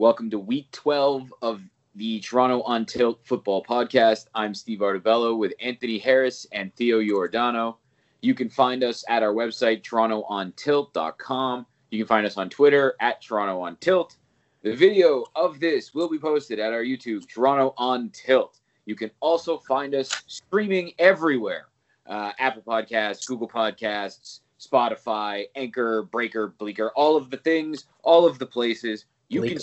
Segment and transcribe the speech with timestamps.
[0.00, 1.60] Welcome to week 12 of
[1.94, 4.28] the Toronto on Tilt football podcast.
[4.34, 7.76] I'm Steve Artabello with Anthony Harris and Theo Giordano.
[8.22, 11.66] You can find us at our website, torontoontilt.com.
[11.90, 14.16] You can find us on Twitter at Toronto on Tilt.
[14.62, 18.60] The video of this will be posted at our YouTube, Toronto on Tilt.
[18.86, 21.66] You can also find us streaming everywhere
[22.06, 28.38] uh, Apple Podcasts, Google Podcasts, Spotify, Anchor, Breaker, Bleaker, all of the things, all of
[28.38, 29.04] the places.
[29.28, 29.56] You Bleaker.
[29.56, 29.62] can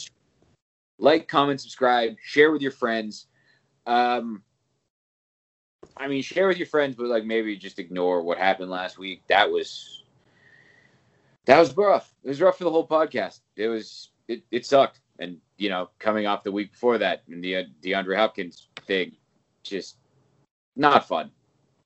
[0.99, 3.27] like, comment, subscribe, share with your friends.
[3.85, 4.43] Um,
[5.95, 9.21] I mean, share with your friends, but like maybe just ignore what happened last week.
[9.27, 10.03] That was
[11.45, 12.13] that was rough.
[12.23, 13.39] It was rough for the whole podcast.
[13.55, 17.43] It was it, it sucked, and you know, coming off the week before that and
[17.43, 19.13] the uh, DeAndre Hopkins thing,
[19.63, 19.97] just
[20.75, 21.31] not fun.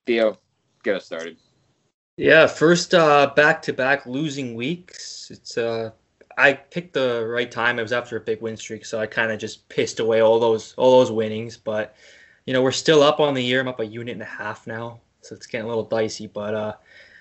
[0.06, 0.38] Theo,
[0.82, 1.36] get us started.
[2.18, 5.30] Yeah, first uh, back-to-back losing weeks.
[5.30, 5.92] It's uh,
[6.38, 7.78] I picked the right time.
[7.78, 10.38] It was after a big win streak, so I kind of just pissed away all
[10.40, 11.56] those all those winnings.
[11.56, 11.94] But
[12.46, 13.60] you know, we're still up on the year.
[13.60, 16.26] I'm up a unit and a half now, so it's getting a little dicey.
[16.26, 16.74] But uh,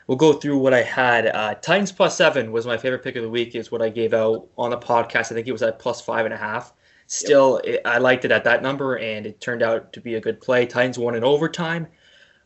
[0.08, 1.28] we'll go through what I had.
[1.28, 3.56] Uh, Titans plus seven was my favorite pick of the week.
[3.56, 5.32] Is what I gave out on the podcast.
[5.32, 6.74] I think it was at plus five and a half.
[7.08, 7.76] Still, yep.
[7.76, 10.40] it, I liked it at that number, and it turned out to be a good
[10.40, 10.66] play.
[10.66, 11.88] Titans won in overtime.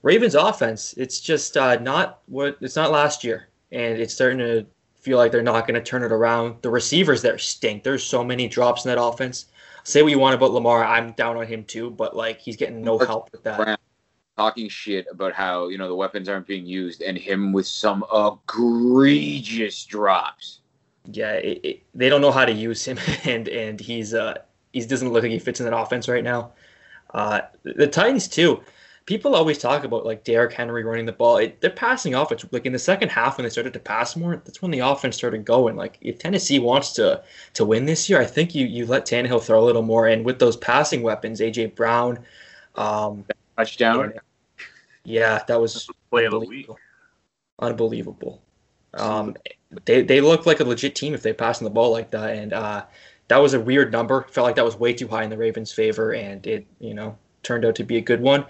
[0.02, 4.66] Ravens offense, it's just uh, not what it's not last year, and it's starting to
[5.06, 6.56] feel like they're not going to turn it around.
[6.64, 7.84] The receivers there stink.
[7.84, 9.46] There's so many drops in that offense.
[9.84, 12.82] Say what you want about Lamar, I'm down on him too, but like he's getting
[12.82, 13.80] no help with that.
[14.36, 18.04] Talking shit about how you know the weapons aren't being used, and him with some
[18.14, 20.60] egregious drops.
[21.12, 24.40] Yeah, it, it, they don't know how to use him, and and he's uh
[24.74, 26.52] he doesn't look like he fits in that offense right now.
[27.14, 28.62] Uh, the Titans too
[29.06, 31.38] people always talk about like Derrick Henry running the ball.
[31.38, 32.32] It, they're passing off.
[32.32, 34.42] It's like in the second half when they started to pass more.
[34.44, 35.76] That's when the offense started going.
[35.76, 39.44] Like if Tennessee wants to to win this year, I think you you let Tannehill
[39.44, 40.08] throw a little more.
[40.08, 42.20] And with those passing weapons, AJ Brown,
[42.76, 43.26] um,
[43.58, 44.14] touchdown.
[45.04, 46.68] yeah, that was play week.
[47.60, 48.42] Unbelievable.
[48.96, 49.36] Um,
[49.86, 52.36] they they look like a legit team if they pass on the ball like that.
[52.38, 52.86] And uh,
[53.28, 54.26] that was a weird number.
[54.32, 57.18] Felt like that was way too high in the Ravens' favor, and it you know
[57.44, 58.46] turned out to be a good one.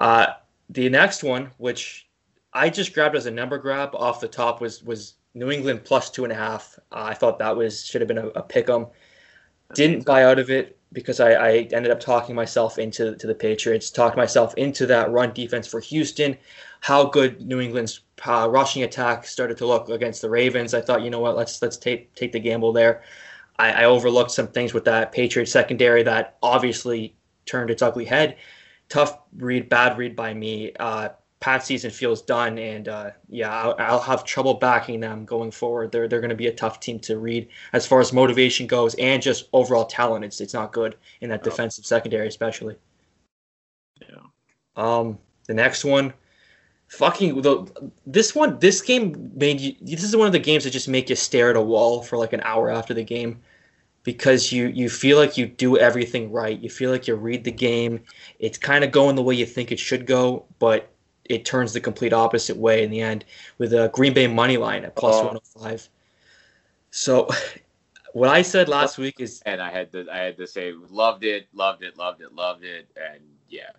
[0.00, 0.28] Uh,
[0.70, 2.08] the next one, which
[2.52, 6.10] I just grabbed as a number grab off the top, was was New England plus
[6.10, 6.78] two and a half.
[6.90, 8.86] Uh, I thought that was should have been a, a pick 'em.
[9.74, 13.34] Didn't buy out of it because I, I, ended up talking myself into to the
[13.34, 16.36] Patriots, talked myself into that run defense for Houston.
[16.80, 20.74] How good New England's uh, rushing attack started to look against the Ravens.
[20.74, 23.02] I thought, you know what, let's let's take take the gamble there.
[23.58, 28.36] I, I overlooked some things with that Patriots secondary that obviously turned its ugly head
[28.90, 30.72] tough read, bad read by me.
[30.78, 31.08] Uh,
[31.40, 35.90] Pat season feels done, and uh, yeah, I'll, I'll, have trouble backing them going forward.
[35.90, 38.94] They're they're going to be a tough team to read as far as motivation goes,
[38.96, 40.22] and just overall talent.
[40.22, 42.76] It's it's not good in that defensive secondary, especially.
[44.02, 44.18] Yeah.
[44.76, 46.12] Um, the next one,
[46.88, 49.76] fucking the this one, this game made you.
[49.80, 52.18] This is one of the games that just make you stare at a wall for
[52.18, 53.40] like an hour after the game
[54.02, 56.58] because you you feel like you do everything right.
[56.58, 58.00] You feel like you read the game.
[58.38, 60.90] It's kind of going the way you think it should go, but
[61.24, 63.24] it turns the complete opposite way in the end
[63.58, 65.24] with a Green Bay money line at plus oh.
[65.24, 65.88] 105.
[66.90, 67.28] So
[68.12, 71.24] what I said last week is and I had to I had to say loved
[71.24, 73.70] it, loved it, loved it, loved it and yeah.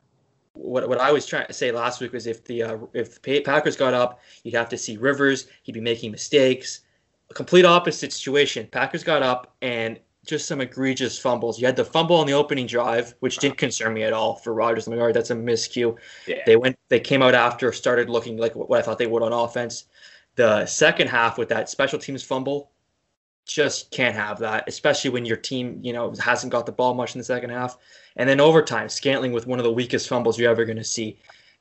[0.53, 3.40] What, what I was trying to say last week was if the uh, if the
[3.42, 5.48] Packers got up, you'd have to see Rivers.
[5.64, 6.82] He'd be making mistakes.
[7.30, 8.68] A complete opposite situation.
[8.68, 11.59] Packers got up and just some egregious fumbles.
[11.59, 14.54] You had the fumble on the opening drive, which didn't concern me at all for
[14.54, 15.14] Rodgers and McGuire.
[15.14, 15.98] That's a miscue.
[16.28, 16.44] Yeah.
[16.46, 19.34] They went, they came out after, started looking like what I thought they would on
[19.34, 19.86] offense.
[20.36, 22.72] The second half with that special teams fumble,
[23.48, 27.16] just can't have that, especially when your team, you know, hasn't got the ball much
[27.16, 27.78] in the second half.
[28.16, 31.18] And then overtime, Scantling with one of the weakest fumbles you're ever going to see.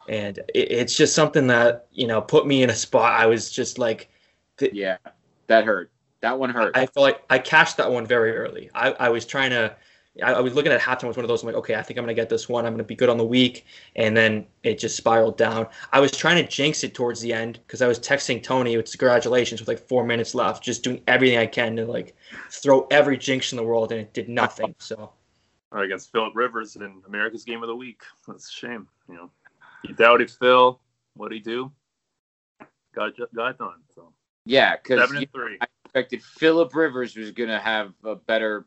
[0.08, 3.18] And it, it's just something that, you know, put me in a spot.
[3.18, 4.10] I was just like,
[4.58, 4.98] th- yeah,
[5.46, 5.90] that hurt
[6.22, 6.76] that one hurt.
[6.76, 8.70] I felt like I cashed that one very early.
[8.74, 9.74] I, I was trying to,
[10.22, 11.42] I, I was looking at halftime was one of those.
[11.42, 12.66] I'm like, okay, I think I'm gonna get this one.
[12.66, 13.66] I'm gonna be good on the week,
[13.96, 15.66] and then it just spiraled down.
[15.92, 18.90] I was trying to jinx it towards the end because I was texting Tony with
[18.90, 22.14] congratulations with like four minutes left, just doing everything I can to like
[22.50, 24.74] throw every jinx in the world, and it did nothing.
[24.78, 25.12] So.
[25.72, 28.02] Or against Philip Rivers in America's Game of the Week.
[28.26, 28.88] That's a shame.
[29.08, 29.30] You know,
[29.84, 30.80] you doubted Phil.
[31.14, 31.70] What'd he do?
[32.92, 33.80] Got got done.
[33.94, 34.12] So.
[34.44, 35.58] Yeah, because seven and three.
[35.60, 38.66] I, expected Philip Rivers was going to have a better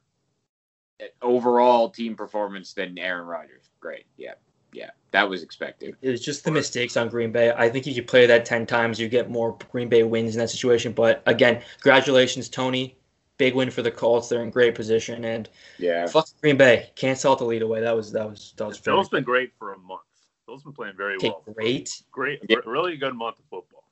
[1.00, 3.70] eh, overall team performance than Aaron Rodgers.
[3.80, 4.06] Great.
[4.18, 4.34] Yeah.
[4.74, 4.90] Yeah.
[5.12, 5.96] That was expected.
[6.02, 7.54] It was just the mistakes on Green Bay.
[7.56, 10.36] I think if you could play that 10 times, you get more Green Bay wins
[10.36, 10.92] in that situation.
[10.92, 12.98] But again, congratulations, Tony.
[13.38, 14.30] big win for the Colts.
[14.30, 15.50] They're in great position, and
[15.80, 16.06] Yeah.
[16.06, 16.92] fuck Green Bay.
[16.96, 17.82] Can't sell the lead away.
[17.82, 20.02] That was that was that was very Phil's been great for a month.
[20.46, 21.44] Phil's been playing very okay, well.
[21.54, 21.90] great.
[22.12, 22.58] Great, Yeah.
[22.66, 23.86] really good month of football.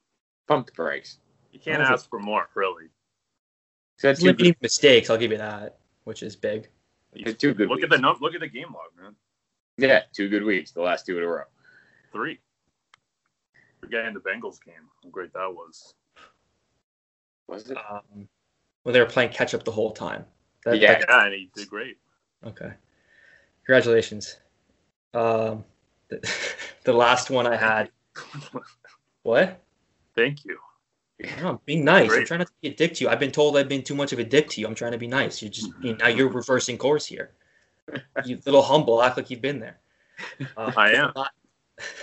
[0.47, 1.17] Pump the brakes.
[1.51, 2.85] You can't That was ask for more, really.
[3.97, 5.09] So that's two Limiting good, mistakes.
[5.09, 6.69] I'll give you that, which is big.
[7.13, 7.93] it's two good Look weeks.
[7.93, 9.15] at the look at the game log, man.
[9.77, 10.71] Yeah, two good weeks.
[10.71, 11.43] The last two in a row.
[12.11, 12.39] Three.
[13.79, 14.75] Forgetting the Bengals game.
[15.03, 15.93] How great that was.
[17.47, 17.77] Was it?
[17.77, 18.27] Um,
[18.83, 20.25] well, they were playing catch up the whole time.
[20.65, 20.93] That, Yeah.
[20.99, 21.97] that- Yeah, and he did great.
[22.45, 22.73] okay.
[23.65, 24.37] Congratulations.
[25.13, 25.63] Um,
[26.09, 26.19] the,
[26.83, 27.89] the last one I had.
[29.23, 29.61] What?
[30.15, 30.57] Thank you.
[31.41, 32.11] No, I'm being nice.
[32.11, 33.09] I'm trying not to be a dick to you.
[33.09, 34.67] I've been told I've been too much of a dick to you.
[34.67, 35.41] I'm trying to be nice.
[35.41, 37.31] You're just you now you're reversing course here.
[38.25, 39.79] You little humble, act like you've been there.
[40.55, 41.11] Uh, I am.
[41.15, 41.27] la-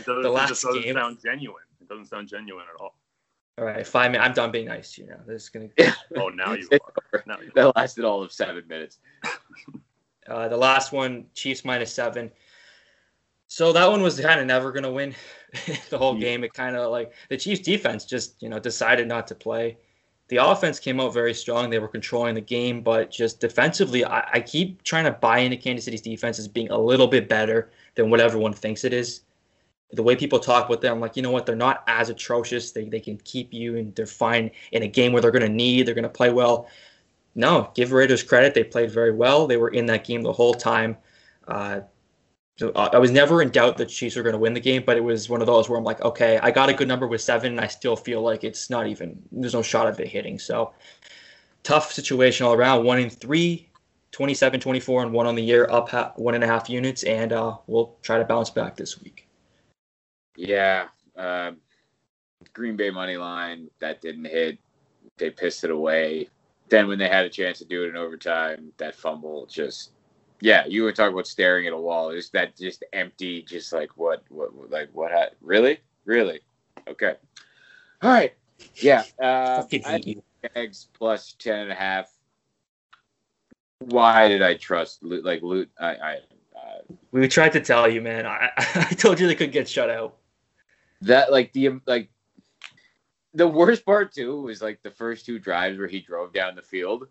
[0.04, 1.62] doesn't, The it last just doesn't game- sound genuine.
[1.80, 2.94] It doesn't sound genuine at all.
[3.56, 4.28] All right, five minutes.
[4.28, 5.20] I'm done being nice to you now.
[5.26, 5.68] This is gonna.
[6.16, 6.68] Oh, now you
[7.12, 7.22] are.
[7.26, 7.52] Now you are.
[7.54, 8.98] That lasted all of seven minutes.
[10.28, 12.30] Uh, the last one, Chiefs minus seven.
[13.48, 15.14] So that one was kind of never gonna win
[15.90, 16.20] the whole Yeah.
[16.20, 16.44] game.
[16.44, 19.78] It kind of like the Chiefs defense just you know decided not to play.
[20.28, 21.70] The offense came out very strong.
[21.70, 25.56] They were controlling the game, but just defensively, I, I keep trying to buy into
[25.56, 29.22] Kansas City's defense as being a little bit better than what everyone thinks it is.
[29.92, 31.46] The way people talk about them, like, you know what?
[31.46, 32.72] They're not as atrocious.
[32.72, 35.48] They, they can keep you and they're fine in a game where they're going to
[35.48, 36.68] need, they're going to play well.
[37.34, 38.54] No, give Raiders credit.
[38.54, 39.46] They played very well.
[39.46, 40.98] They were in that game the whole time.
[41.46, 41.80] Uh,
[42.58, 44.82] so I I was never in doubt that Chiefs were going to win the game,
[44.84, 47.06] but it was one of those where I'm like, okay, I got a good number
[47.06, 50.08] with seven, and I still feel like it's not even, there's no shot of it
[50.08, 50.38] hitting.
[50.38, 50.72] So
[51.62, 52.84] tough situation all around.
[52.84, 53.68] One in three,
[54.10, 57.56] 27 24, and one on the year, up one and a half units, and uh,
[57.66, 59.28] we'll try to bounce back this week.
[60.36, 60.88] Yeah.
[61.16, 61.58] Um,
[62.52, 64.58] Green Bay money line that didn't hit.
[65.16, 66.28] They pissed it away.
[66.68, 69.92] Then when they had a chance to do it in overtime, that fumble just.
[70.40, 72.12] Yeah, you were talking about staring at a wall.
[72.12, 73.42] Just that, just empty.
[73.42, 75.10] Just like what, what, like what?
[75.12, 76.40] ha- Really, really?
[76.88, 77.14] Okay.
[78.02, 78.34] All right.
[78.76, 79.02] Yeah.
[79.20, 80.22] Uh, Fucking I hate you.
[80.54, 82.12] Jags plus ten and a half.
[83.80, 85.70] Why did I trust like loot?
[85.80, 86.14] I, I
[86.56, 86.78] uh,
[87.12, 88.26] We tried to tell you, man.
[88.26, 90.16] I, I told you they could get shut out.
[91.02, 92.10] that like the like
[93.34, 96.62] the worst part too was like the first two drives where he drove down the
[96.62, 97.06] field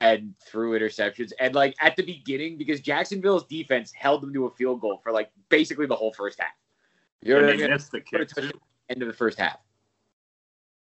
[0.00, 4.50] and threw interceptions and like at the beginning because Jacksonville's defense held them to a
[4.50, 6.50] field goal for like basically the whole first half.
[7.22, 7.70] You know And what I mean?
[7.70, 8.50] missed the kick too.
[8.88, 9.58] End of the first half.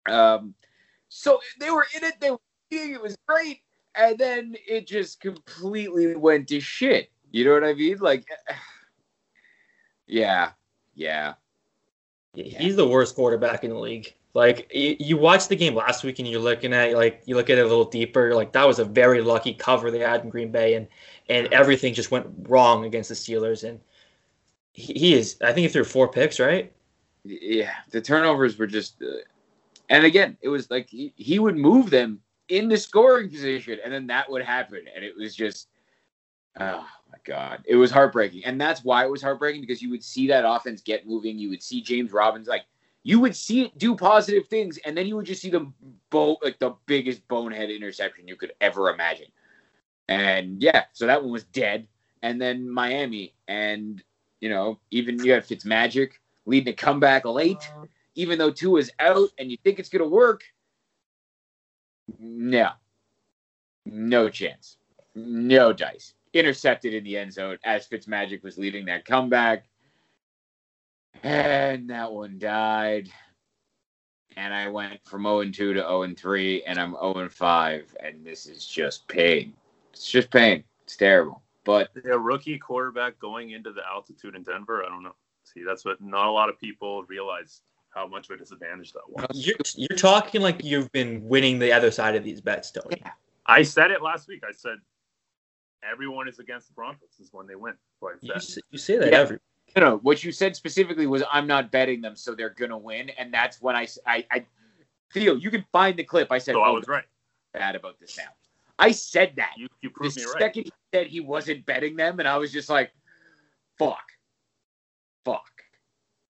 [0.09, 0.53] Um,
[1.09, 2.15] so they were in it.
[2.19, 2.39] They were
[2.71, 3.61] it was great,
[3.95, 7.11] and then it just completely went to shit.
[7.31, 7.97] You know what I mean?
[7.99, 8.27] Like,
[10.07, 10.51] yeah,
[10.93, 11.35] yeah.
[12.33, 14.13] He's the worst quarterback in the league.
[14.35, 17.49] Like you, you watched the game last week and you're looking at like you look
[17.49, 18.35] at it a little deeper.
[18.35, 20.87] Like that was a very lucky cover they had in Green Bay, and
[21.29, 23.67] and everything just went wrong against the Steelers.
[23.67, 23.79] And
[24.73, 26.71] he, he is, I think he threw four picks, right?
[27.25, 29.17] yeah, the turnovers were just, uh,
[29.89, 33.91] and again, it was like he, he would move them in the scoring position, and
[33.91, 35.67] then that would happen, and it was just,
[36.59, 40.03] oh my god, it was heartbreaking, and that's why it was heartbreaking because you would
[40.03, 42.65] see that offense get moving, you would see James Robinson like.
[43.05, 45.71] You would see it do positive things, and then you would just see the
[46.09, 49.27] bo- like the biggest bonehead interception you could ever imagine.
[50.07, 51.87] And yeah, so that one was dead.
[52.23, 54.03] And then Miami, and
[54.41, 56.13] you know, even you had Fitzmagic
[56.47, 57.85] leading a comeback late, uh-huh.
[58.15, 60.41] even though two is out and you think it's going to work.
[62.17, 62.71] No,
[63.85, 64.77] no chance,
[65.13, 66.15] no dice.
[66.33, 69.67] Intercepted in the end zone as Fitzmagic was leading that comeback,
[71.23, 73.09] and that one died.
[74.37, 77.31] And I went from 0 and 2 to 0 and 3, and I'm 0 and
[77.31, 79.53] 5, and this is just pain.
[79.93, 80.63] It's just pain.
[80.83, 81.41] It's terrible.
[81.63, 84.83] But A rookie quarterback going into the altitude in Denver.
[84.85, 85.15] I don't know.
[85.45, 89.01] See, that's what not a lot of people realize how much of a disadvantage that
[89.07, 89.25] was.
[89.33, 92.97] You're you're talking like you've been winning the other side of these bets, Tony.
[92.99, 93.11] Yeah.
[93.45, 94.43] I said it last week.
[94.47, 94.77] I said
[95.89, 97.73] everyone is against the Broncos is when they win.
[98.01, 98.35] So You, said.
[98.37, 99.19] s- you say that Yeah.
[99.19, 99.39] every.
[99.75, 99.97] No, no.
[99.97, 103.61] What you said specifically was I'm not betting them, so they're gonna win, and that's
[103.61, 104.45] when I, I
[105.13, 106.31] Theo, you can find the clip.
[106.31, 107.05] I said, So I "Oh, was right.
[107.53, 108.29] bad about this now."
[108.79, 110.41] I said that You you the proved me right.
[110.41, 112.91] second he said he wasn't betting them, and I was just like,
[113.77, 114.03] "Fuck,
[115.23, 115.49] fuck."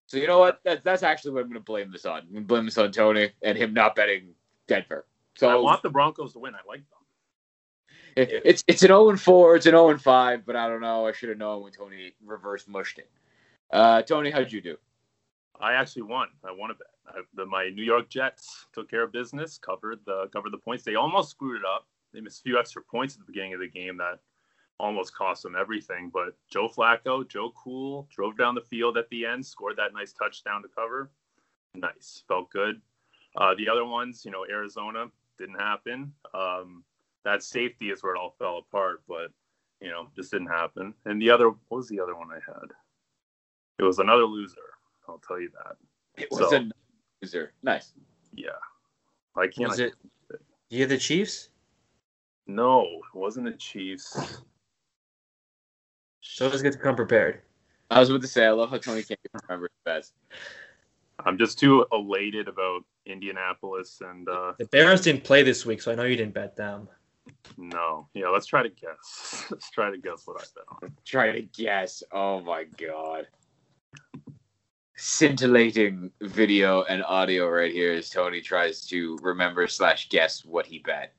[0.07, 0.59] So you know what?
[0.63, 2.19] That's that's actually what I'm gonna blame this on.
[2.21, 4.33] I'm gonna blame this on Tony and him not betting
[4.67, 5.05] Denver.
[5.35, 6.55] So I want the Broncos to win.
[6.55, 6.89] I like them.
[8.15, 10.79] it- it's it's an 0 and 4, it's an 0 and 5, but I don't
[10.81, 11.05] know.
[11.07, 13.09] I should have known when Tony reverse mushed it.
[13.71, 14.77] Uh, Tony, how'd you do?
[15.59, 16.27] I actually won.
[16.43, 16.87] I won a bet.
[17.07, 20.83] I, the, my New York Jets took care of business, covered the covered the points.
[20.83, 21.87] They almost screwed it up.
[22.13, 24.19] they missed a few extra points at the beginning of the game that
[24.79, 26.09] almost cost them everything.
[26.13, 30.13] But Joe Flacco, Joe Cool, drove down the field at the end, scored that nice
[30.13, 31.11] touchdown to cover.
[31.73, 32.81] Nice, felt good.
[33.37, 35.07] Uh, the other ones, you know, Arizona
[35.37, 36.13] didn't happen.
[36.33, 36.83] Um,
[37.23, 39.31] that safety is where it all fell apart, but
[39.81, 40.93] you know, just didn't happen.
[41.05, 42.71] And the other, what was the other one I had?
[43.79, 44.55] It was another loser.
[45.07, 45.75] I'll tell you that.
[46.21, 46.69] It was So- a
[47.21, 47.53] loser.
[47.63, 47.93] Nice.
[48.33, 48.49] Yeah,
[49.35, 49.69] I can't.
[49.69, 49.93] Was it?
[50.69, 51.49] You the Chiefs?
[52.47, 54.43] No, it wasn't the Chiefs.
[56.21, 57.41] So it's good to come prepared.
[57.91, 60.13] I was about to say, I love how Tony can't remember his best.
[61.25, 65.91] I'm just too elated about Indianapolis and uh The Bears didn't play this week, so
[65.91, 66.89] I know you didn't bet them.
[67.57, 68.07] no.
[68.13, 69.45] Yeah, let's try to guess.
[69.51, 70.95] Let's try to guess what I bet on.
[71.05, 72.03] Try to guess.
[72.11, 73.27] Oh my god.
[74.97, 80.79] Scintillating video and audio right here as Tony tries to remember slash guess what he
[80.79, 81.13] bet.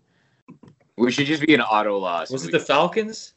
[0.97, 2.31] We should just be an auto loss.
[2.31, 3.35] Was it the Falcons?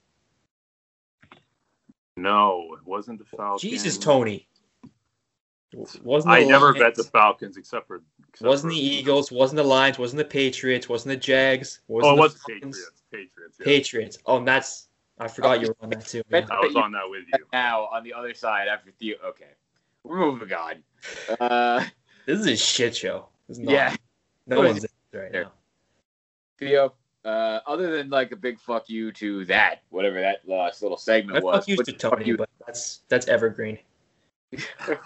[2.15, 3.61] No, it wasn't the Falcons.
[3.61, 4.47] Jesus, Tony.
[6.03, 9.31] Wasn't I never Lions, bet the Falcons except for except Wasn't for- the Eagles?
[9.31, 9.99] Wasn't the Lions?
[9.99, 10.87] Wasn't the Patriots?
[10.89, 11.81] Wasn't the Jags?
[11.87, 12.91] Wasn't Oh, it the was the Patriots.
[13.11, 13.57] Patriots.
[13.59, 13.65] Yeah.
[13.65, 14.17] Patriots.
[14.25, 14.87] Oh, and that's
[15.19, 16.23] I forgot you were on that too.
[16.29, 16.55] Bet- yeah.
[16.55, 17.45] I was on that with you.
[17.51, 19.17] now on the other side after Theo.
[19.25, 19.49] Okay,
[20.03, 20.83] we're moving on.
[21.39, 21.83] Uh,
[22.25, 23.27] This is a shit show.
[23.47, 23.95] This not, yeah,
[24.47, 25.43] no What is one's right There.
[25.43, 25.51] now.
[26.59, 26.93] Theo.
[27.25, 31.37] Uh, other than like a big fuck you to that, whatever that last little segment
[31.37, 31.57] I was.
[31.59, 33.77] fuck you to the fuck Tony, you- but that's that's evergreen.
[34.87, 34.99] but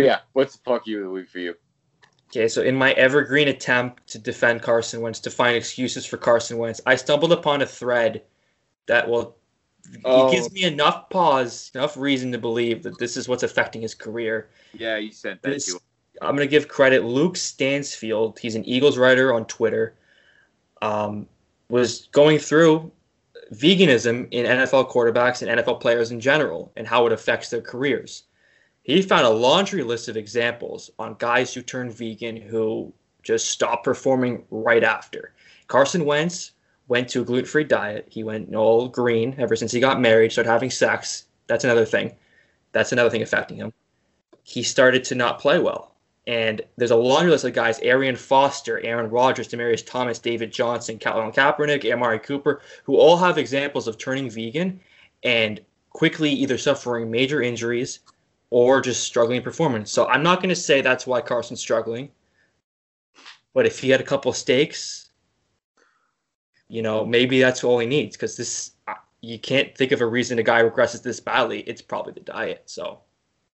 [0.00, 1.54] yeah, what's the fuck you of the week for you?
[2.30, 6.58] Okay, so in my evergreen attempt to defend Carson Wentz, to find excuses for Carson
[6.58, 8.22] Wentz, I stumbled upon a thread
[8.86, 9.36] that will
[10.04, 10.28] Oh.
[10.28, 13.94] it gives me enough pause, enough reason to believe that this is what's affecting his
[13.94, 14.48] career.
[14.72, 15.80] Yeah, you said that This, to.
[16.22, 17.04] I'm going to give credit.
[17.04, 19.94] Luke Stansfield, he's an Eagles writer on Twitter,
[20.80, 21.26] um,
[21.68, 22.90] was going through
[23.52, 28.24] veganism in NFL quarterbacks and NFL players in general and how it affects their careers.
[28.82, 33.84] He found a laundry list of examples on guys who turned vegan who just stopped
[33.84, 35.32] performing right after.
[35.66, 36.52] Carson Wentz
[36.88, 38.06] went to a gluten free diet.
[38.10, 41.24] He went all green ever since he got married, started having sex.
[41.46, 42.14] That's another thing.
[42.72, 43.72] That's another thing affecting him.
[44.42, 45.92] He started to not play well.
[46.26, 50.98] And there's a laundry list of guys: Arian Foster, Aaron Rodgers, Demaryius Thomas, David Johnson,
[50.98, 54.80] Colin Kaepernick, Amari Cooper, who all have examples of turning vegan
[55.22, 55.60] and
[55.90, 58.00] quickly either suffering major injuries
[58.50, 59.90] or just struggling in performance.
[59.90, 62.10] So I'm not going to say that's why Carson's struggling,
[63.52, 65.03] but if he had a couple of steaks,
[66.74, 70.06] you know, maybe that's all he needs because this uh, you can't think of a
[70.06, 71.60] reason a guy regresses this badly.
[71.60, 72.64] It's probably the diet.
[72.66, 72.98] So,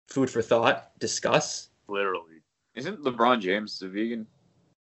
[0.05, 0.91] food for thought.
[0.99, 1.69] Discuss.
[1.87, 2.43] Literally.
[2.75, 4.27] Isn't LeBron James a vegan?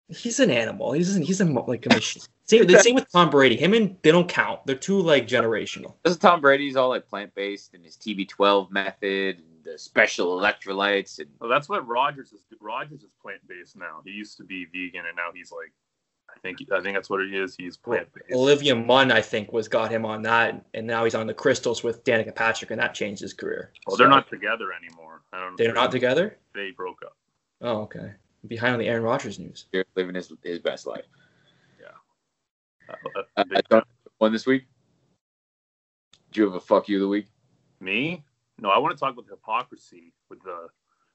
[0.08, 0.94] He's an animal.
[0.94, 2.24] He's an, he's a like a machine.
[2.46, 3.56] Same, the same with Tom Brady.
[3.56, 4.66] Him and they don't count.
[4.66, 5.96] They're too like generational.
[6.04, 11.20] This Tom Brady's all like plant based and his TB12 method and the special electrolytes
[11.20, 12.42] and Well, that's what Rodgers is.
[12.60, 14.02] Rodgers is plant based now.
[14.04, 15.72] He used to be vegan, and now he's like,
[16.36, 17.56] I think I think that's what he is.
[17.56, 18.32] He's plant based.
[18.34, 21.84] Olivia Munn, I think, was got him on that, and now he's on the Crystals
[21.84, 23.72] with Danica Patrick, and that changed his career.
[23.86, 25.22] Well, they're not together anymore.
[25.34, 25.58] I don't.
[25.58, 26.38] They're not together.
[26.56, 27.16] They broke up.
[27.62, 28.12] Oh, okay.
[28.48, 29.66] Behind on the Aaron Rodgers news.
[29.72, 31.06] You're living his his best life.
[32.90, 33.86] Uh, Uh, they- Tony,
[34.18, 34.66] one this week.
[36.32, 37.28] Do you have a fuck you of the week?
[37.80, 38.24] me?
[38.60, 40.68] No, I want to talk about the hypocrisy with the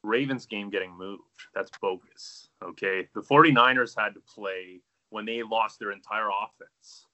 [0.03, 1.23] Ravens game getting moved.
[1.55, 2.49] That's bogus.
[2.63, 7.07] Okay, the 49ers had to play when they lost their entire offense,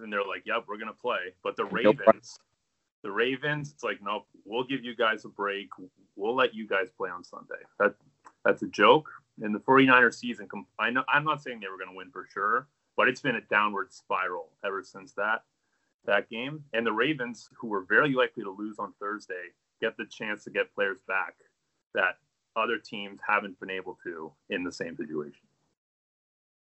[0.00, 2.38] and they're like, "Yep, we're gonna play." But the Ravens,
[3.02, 5.68] the Ravens, it's like, nope, we'll give you guys a break.
[6.16, 7.62] We'll let you guys play on Sunday.
[7.78, 7.94] That
[8.44, 9.08] that's a joke.
[9.40, 12.26] And the 49ers season, I know I'm not saying they were going to win for
[12.32, 15.42] sure, but it's been a downward spiral ever since that
[16.04, 16.64] that game.
[16.72, 20.50] And the Ravens, who were very likely to lose on Thursday, get the chance to
[20.50, 21.34] get players back
[21.94, 22.18] that
[22.56, 25.46] other teams haven't been able to in the same situation.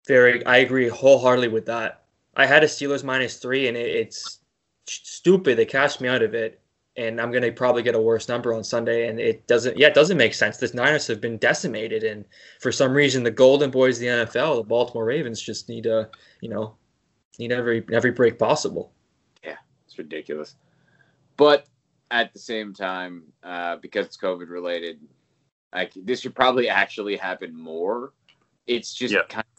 [0.08, 2.04] Very, I agree wholeheartedly with that.
[2.36, 4.40] I had a Steelers minus three, and it, it's
[4.88, 5.58] stupid.
[5.58, 6.60] They cashed me out of it,
[6.98, 9.08] and I'm gonna probably get a worse number on Sunday.
[9.08, 10.58] And it doesn't, yeah, it doesn't make sense.
[10.58, 12.26] The Niners have been decimated, and
[12.60, 16.10] for some reason, the Golden Boys of the NFL, the Baltimore Ravens, just need to,
[16.42, 16.76] you know,
[17.38, 18.92] need every every break possible.
[19.44, 20.56] Yeah, it's ridiculous.
[21.38, 21.66] But
[22.12, 25.00] at the same time, uh, because it's COVID related,
[25.74, 28.14] like this should probably actually happen more.
[28.68, 29.22] It's just Yeah.
[29.30, 29.51] kind of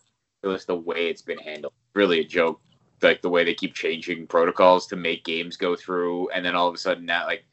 [0.43, 1.73] ridiculous the way it's been handled.
[1.95, 2.61] Really a joke.
[3.01, 6.69] Like the way they keep changing protocols to make games go through, and then all
[6.69, 7.45] of a sudden now, like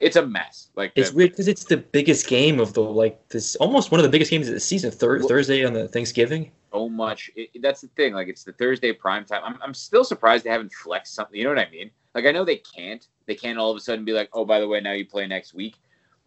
[0.00, 0.68] it's a mess.
[0.76, 4.00] Like It's the- weird because it's the biggest game of the like this, almost one
[4.00, 4.90] of the biggest games of the season.
[4.90, 6.50] Thur- Well- Thursday on the Thanksgiving.
[6.72, 7.30] so much.
[7.36, 8.12] It, that's the thing.
[8.12, 9.42] Like it's the Thursday prime time.
[9.44, 11.38] I'm I'm still surprised they haven't flexed something.
[11.38, 11.90] You know what I mean?
[12.14, 13.06] Like I know they can't.
[13.24, 15.26] They can't all of a sudden be like, oh, by the way, now you play
[15.26, 15.76] next week.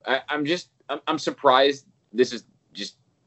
[0.08, 2.46] I, am just I'm, I'm surprised this is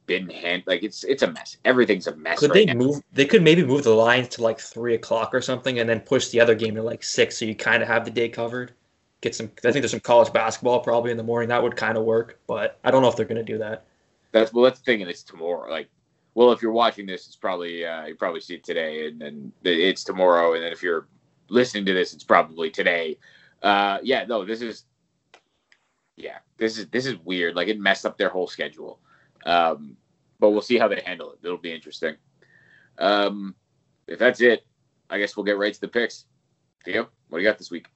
[0.06, 1.56] been hand like it's it's a mess.
[1.64, 2.38] Everything's a mess.
[2.38, 2.74] Could right they now.
[2.74, 3.02] move?
[3.12, 6.28] They could maybe move the lines to like three o'clock or something, and then push
[6.28, 8.72] the other game to like six, so you kind of have the day covered.
[9.20, 9.50] Get some.
[9.58, 11.48] I think there's some college basketball probably in the morning.
[11.48, 13.84] That would kind of work, but I don't know if they're going to do that.
[14.32, 14.64] That's well.
[14.64, 15.70] That's the thing, and it's tomorrow.
[15.70, 15.88] Like,
[16.34, 19.52] well, if you're watching this, it's probably uh, you probably see it today, and then
[19.64, 20.54] it's tomorrow.
[20.54, 21.06] And then if you're
[21.48, 23.18] listening to this, it's probably today.
[23.62, 24.84] Uh, yeah, no, this is
[26.16, 27.56] yeah, this is this is weird.
[27.56, 29.00] Like it messed up their whole schedule.
[29.44, 29.96] Um,
[30.40, 31.38] but we'll see how they handle it.
[31.42, 32.16] It'll be interesting.
[32.98, 33.54] Um,
[34.06, 34.64] if that's it,
[35.10, 36.26] I guess we'll get right to the picks.
[36.84, 37.86] Theo, what do you got this week?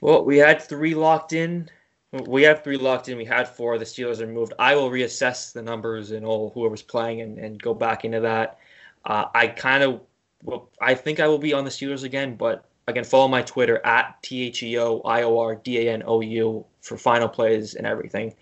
[0.00, 1.68] Well, we had three locked in.
[2.12, 3.18] We have three locked in.
[3.18, 3.78] We had four.
[3.78, 4.54] The Steelers are moved.
[4.58, 8.58] I will reassess the numbers and all whoever's playing and, and go back into that.
[9.04, 10.00] Uh, I kind of,
[10.42, 13.84] well, I think I will be on the Steelers again, but again, follow my Twitter
[13.84, 17.28] at T H E O I O R D A N O U for final
[17.28, 18.34] plays and everything.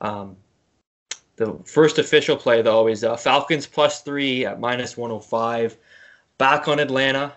[0.00, 0.36] Um,
[1.44, 5.76] the first official play, though, is uh, Falcons plus three at minus 105.
[6.38, 7.32] Back on Atlanta.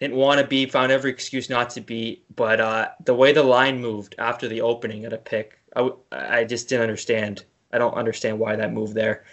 [0.00, 2.22] Didn't want to be, found every excuse not to be.
[2.34, 6.44] But uh, the way the line moved after the opening at a pick, I, I
[6.44, 7.44] just didn't understand.
[7.72, 9.24] I don't understand why that moved there.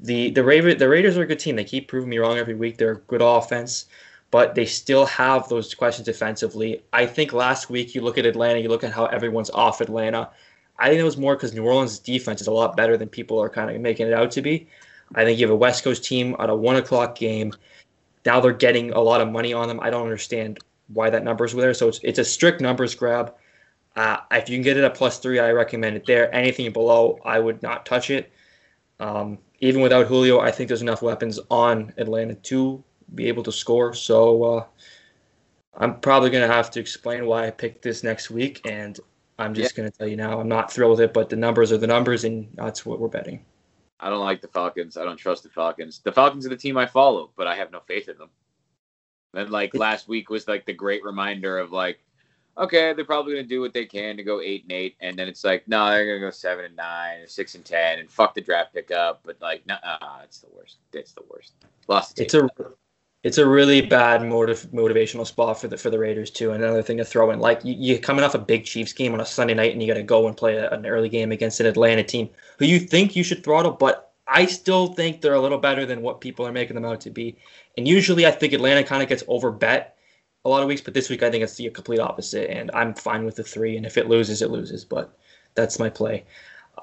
[0.00, 1.56] The the, Ra- the Raiders are a good team.
[1.56, 2.76] They keep proving me wrong every week.
[2.76, 3.86] They're a good offense,
[4.30, 6.82] but they still have those questions defensively.
[6.92, 10.30] I think last week you look at Atlanta, you look at how everyone's off Atlanta
[10.78, 13.40] I think it was more because New Orleans' defense is a lot better than people
[13.40, 14.68] are kind of making it out to be.
[15.14, 17.52] I think you have a West Coast team on a one o'clock game.
[18.24, 19.80] Now they're getting a lot of money on them.
[19.80, 20.58] I don't understand
[20.88, 21.74] why that number is there.
[21.74, 23.34] So it's it's a strict numbers grab.
[23.96, 26.32] Uh, if you can get it at plus three, I recommend it there.
[26.34, 28.30] Anything below, I would not touch it.
[29.00, 32.82] Um, even without Julio, I think there's enough weapons on Atlanta to
[33.14, 33.94] be able to score.
[33.94, 34.64] So uh,
[35.76, 38.98] I'm probably going to have to explain why I picked this next week, and
[39.38, 39.82] I'm just yeah.
[39.82, 41.86] going to tell you now, I'm not thrilled with it, but the numbers are the
[41.86, 43.44] numbers, and that's what we're betting.
[44.00, 44.96] I don't like the Falcons.
[44.96, 46.00] I don't trust the Falcons.
[46.00, 48.30] The Falcons are the team I follow, but I have no faith in them.
[49.34, 51.98] And like last week was like the great reminder of like,
[52.56, 55.28] okay, they're probably gonna do what they can to go eight and eight, and then
[55.28, 58.34] it's like, no, they're gonna go seven and nine, or six and ten, and fuck
[58.34, 59.20] the draft pickup.
[59.24, 59.76] But like, nah,
[60.24, 60.78] it's the worst.
[60.92, 61.52] It's the worst.
[61.88, 62.18] Lost.
[62.20, 62.48] It's a
[63.24, 66.52] it's a really bad motiv- motivational spot for the for the Raiders too.
[66.52, 69.12] And another thing to throw in, like you, you're coming off a big Chiefs game
[69.12, 71.32] on a Sunday night, and you got to go and play a, an early game
[71.32, 75.34] against an Atlanta team who you think you should throttle, but I still think they're
[75.34, 77.36] a little better than what people are making them out to be.
[77.76, 79.96] And usually, I think Atlanta kind of gets over bet
[80.44, 82.94] a lot of weeks, but this week I think it's the complete opposite, and I'm
[82.94, 83.76] fine with the three.
[83.76, 84.84] And if it loses, it loses.
[84.84, 85.16] But
[85.54, 86.24] that's my play.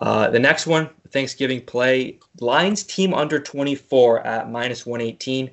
[0.02, 5.50] Uh, the next one, Thanksgiving play, Lions team under 24 at minus 118.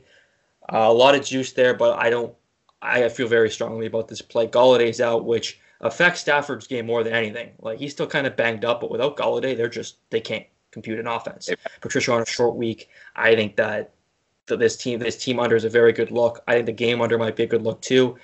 [0.73, 2.35] Uh, a lot of juice there, but I don't.
[2.81, 4.49] I feel very strongly about this play.
[4.49, 7.51] Golladay's out, which affects Stafford's game more than anything.
[7.61, 10.99] Like he's still kind of banged up, but without Golladay, they're just they can't compute
[10.99, 11.51] an offense.
[11.81, 12.89] Patricia on a short week.
[13.15, 13.93] I think that
[14.47, 16.43] this team this team under is a very good look.
[16.49, 18.17] I think the game under might be a good look too.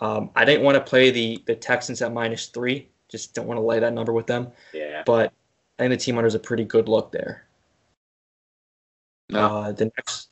[0.00, 2.88] Um, I didn't want to play the the Texans at minus three.
[3.08, 4.48] Just don't want to lay that number with them.
[4.72, 5.02] Yeah.
[5.04, 5.32] But
[5.78, 7.46] I think the team under is a pretty good look there.
[9.30, 9.40] No.
[9.40, 10.30] Uh, the next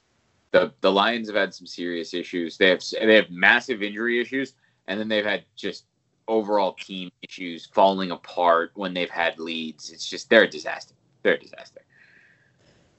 [0.56, 2.56] the the Lions have had some serious issues.
[2.56, 4.54] They have they have massive injury issues,
[4.88, 5.84] and then they've had just
[6.28, 9.90] overall team issues falling apart when they've had leads.
[9.90, 10.94] It's just they're a disaster.
[11.22, 11.82] They're a disaster.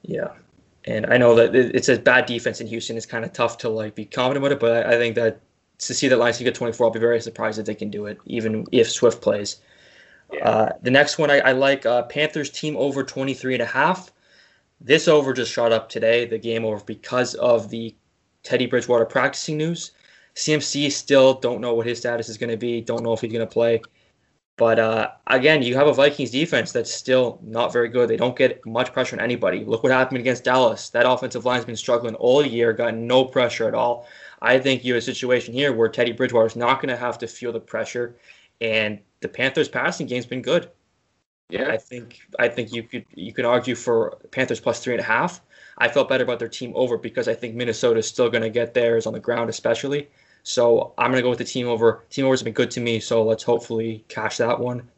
[0.02, 0.28] Yeah,
[0.84, 2.96] and I know that it's a bad defense in Houston.
[2.96, 5.40] It's kind of tough to like be confident about it, but I think that
[5.78, 8.06] to see that Lions can get 24, I'll be very surprised that they can do
[8.06, 9.60] it, even if Swift plays.
[10.32, 10.48] Yeah.
[10.48, 14.10] Uh, the next one I, I like uh, Panthers team over 23 and a half.
[14.80, 17.94] This over just shot up today, the game over, because of the
[18.42, 19.92] Teddy Bridgewater practicing news.
[20.34, 23.32] CMC still don't know what his status is going to be, don't know if he's
[23.32, 23.82] going to play.
[24.56, 28.08] But uh, again, you have a Vikings defense that's still not very good.
[28.08, 29.64] They don't get much pressure on anybody.
[29.64, 30.90] Look what happened against Dallas.
[30.90, 34.08] That offensive line's been struggling all year, got no pressure at all.
[34.42, 37.18] I think you have a situation here where Teddy Bridgewater is not going to have
[37.18, 38.16] to feel the pressure,
[38.60, 40.70] and the Panthers' passing game's been good.
[41.50, 45.00] Yeah, I think I think you could you could argue for Panthers plus three and
[45.00, 45.40] a half.
[45.78, 48.50] I felt better about their team over because I think Minnesota is still going to
[48.50, 50.10] get theirs on the ground, especially.
[50.42, 52.04] So I'm going to go with the team over.
[52.10, 54.90] Team over has been good to me, so let's hopefully cash that one.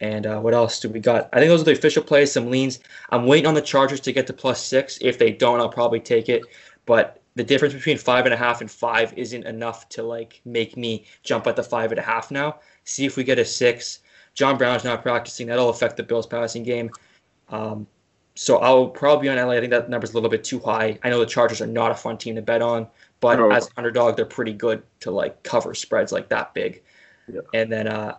[0.00, 1.30] And uh, what else do we got?
[1.32, 2.32] I think those are the official plays.
[2.32, 2.80] Some leans.
[3.10, 4.98] I'm waiting on the Chargers to get to plus six.
[5.00, 6.42] If they don't, I'll probably take it.
[6.86, 10.76] But the difference between five and a half and five isn't enough to like make
[10.76, 12.60] me jump at the five and a half now.
[12.84, 14.00] See if we get a six.
[14.36, 15.48] John Brown's not practicing.
[15.48, 16.90] That'll affect the Bills' passing game.
[17.48, 17.86] Um,
[18.34, 19.54] so I'll probably be on LA.
[19.54, 20.98] I think that number's a little bit too high.
[21.02, 22.86] I know the Chargers are not a fun team to bet on,
[23.20, 23.50] but No.
[23.50, 26.82] as underdog, they're pretty good to like cover spreads like that big.
[27.32, 27.40] Yeah.
[27.54, 28.18] And then uh,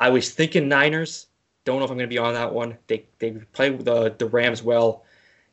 [0.00, 1.26] I was thinking Niners.
[1.66, 2.78] Don't know if I'm going to be on that one.
[2.86, 5.04] They they play the the Rams well.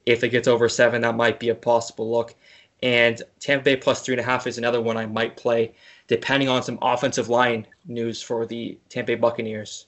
[0.06, 2.36] If it gets over seven, that might be a possible look.
[2.82, 5.74] And Tampa Bay plus three and a half is another one I might play,
[6.08, 9.88] depending on some offensive line news for the Tampa Bay Buccaneers.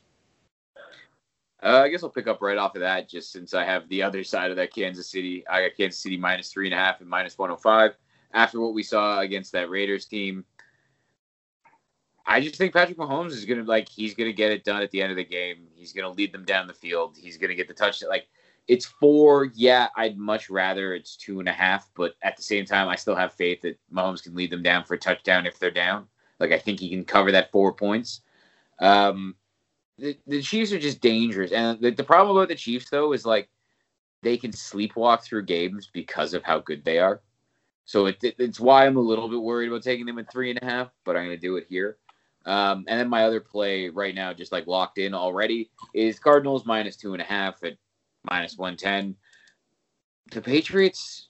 [1.64, 4.04] Uh, I guess I'll pick up right off of that, just since I have the
[4.04, 5.44] other side of that Kansas City.
[5.50, 7.96] I got Kansas City minus three and a half and minus 105.
[8.34, 10.46] After what we saw against that Raiders team,
[12.28, 15.02] I just think Patrick Mahomes is gonna like he's gonna get it done at the
[15.02, 15.68] end of the game.
[15.74, 17.18] He's gonna lead them down the field.
[17.20, 18.10] He's gonna get the touchdown.
[18.10, 18.28] Like
[18.68, 19.46] it's four.
[19.56, 22.98] Yeah, I'd much rather it's two and a half, but at the same time, I
[22.98, 26.08] still have faith that Mahomes can lead them down for a touchdown if they're down.
[26.40, 28.22] Like I think he can cover that four points.
[28.80, 29.36] Um,
[30.00, 31.52] the, the Chiefs are just dangerous.
[31.52, 33.50] And the, the problem about the Chiefs, though, is like
[34.24, 37.22] they can sleepwalk through games because of how good they are.
[37.86, 40.50] So it, it- it's why I'm a little bit worried about taking them at three
[40.52, 41.98] and a half, but I'm going to do it here.
[42.46, 46.66] Um, and then my other play right now, just like locked in already, is Cardinals
[46.66, 47.74] minus two and a half at
[48.30, 49.16] minus 110.
[50.32, 51.30] The Patriots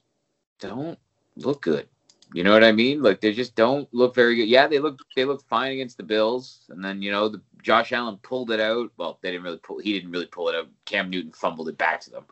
[0.60, 1.00] don't
[1.38, 1.88] look good.
[2.34, 3.02] You know what I mean?
[3.02, 4.50] Like they just don't look very good.
[4.50, 7.94] Yeah, they look they look fine against the Bills, and then you know the Josh
[7.94, 8.92] Allen pulled it out.
[8.98, 9.80] Well, they didn't really pull.
[9.80, 10.68] He didn't really pull it out.
[10.86, 12.26] Cam Newton fumbled it back to them.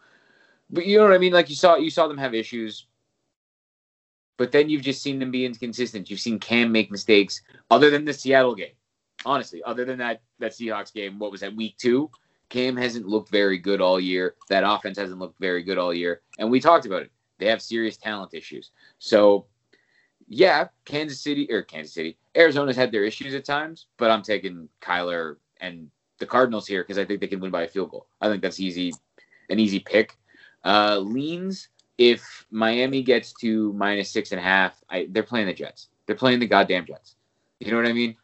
[0.69, 1.31] But you know what I mean?
[1.31, 2.87] Like you saw you saw them have issues,
[4.37, 6.09] but then you've just seen them be inconsistent.
[6.09, 7.41] You've seen Cam make mistakes.
[7.71, 8.73] Other than the Seattle game,
[9.25, 12.09] honestly, other than that that Seahawks game, what was that week two?
[12.49, 14.35] Cam hasn't looked very good all year.
[14.49, 17.11] That offense hasn't looked very good all year, and we talked about it.
[17.37, 18.71] They have serious talent issues.
[18.99, 19.47] So
[20.27, 24.67] yeah, Kansas City or Kansas City, Arizona's had their issues at times, but I'm taking
[24.81, 28.07] Kyler and the Cardinals here because I think they can win by a field goal.
[28.21, 28.93] I think that's easy,
[29.49, 30.17] an easy pick.
[30.63, 35.53] Uh, leans if Miami gets to minus six and a half, I, they're playing the
[35.53, 35.89] Jets.
[36.05, 37.15] They're playing the goddamn Jets.
[37.59, 38.15] You know what I mean?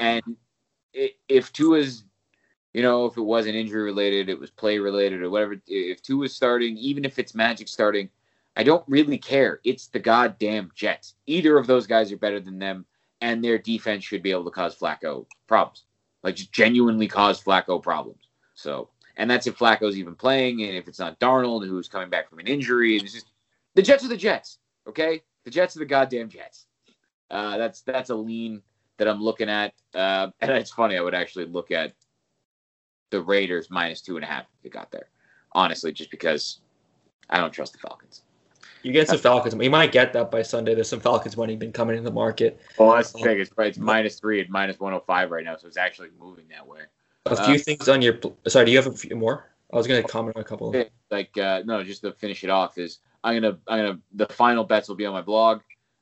[0.00, 0.36] And
[0.96, 2.04] i- if Tua's,
[2.72, 5.56] you know, if it wasn't injury related, it was play related or whatever.
[5.66, 8.08] If Tua's starting, even if it's Magic starting,
[8.56, 9.60] I don't really care.
[9.64, 11.14] It's the goddamn Jets.
[11.26, 12.84] Either of those guys are better than them,
[13.20, 15.84] and their defense should be able to cause Flacco problems.
[16.22, 18.28] Like just genuinely cause Flacco problems.
[18.54, 22.28] So, and that's if Flacco's even playing, and if it's not Darnold who's coming back
[22.28, 22.96] from an injury.
[22.96, 23.30] It's just
[23.74, 24.58] the Jets are the Jets.
[24.86, 26.66] Okay, the Jets are the goddamn Jets.
[27.30, 28.60] Uh, that's that's a lean
[28.98, 30.96] that I'm looking at, uh, and it's funny.
[30.96, 31.94] I would actually look at
[33.10, 35.08] the Raiders minus two and a half if it got there.
[35.52, 36.60] Honestly, just because
[37.28, 38.22] I don't trust the Falcons.
[38.82, 39.54] You get some Falcons.
[39.54, 40.74] You might get that by Sunday.
[40.74, 42.60] There's some Falcons money been coming in the market.
[42.78, 43.40] Well, that's the thing.
[43.40, 46.80] It's, it's minus three and minus 105 right now, so it's actually moving that way.
[47.26, 48.18] A Uh, few things on your.
[48.48, 49.50] Sorry, do you have a few more?
[49.72, 50.74] I was going to comment on a couple.
[51.10, 53.98] Like, uh, no, just to finish it off is I'm gonna, I'm gonna.
[54.14, 55.60] The final bets will be on my blog